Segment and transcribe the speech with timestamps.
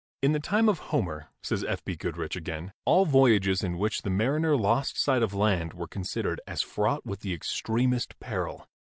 [0.23, 1.85] "In the time of Homer," says F.
[1.85, 1.95] B.
[1.95, 6.63] Goodrich again, "all voyages in which the mariner lost sight of land were considered as
[6.63, 8.67] fraught with the extremest peril.